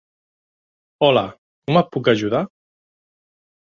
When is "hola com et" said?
1.09-1.95